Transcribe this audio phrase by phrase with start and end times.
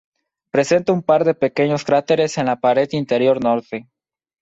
[0.49, 3.87] Presenta un par de pequeños cráteres en la pared interior norte.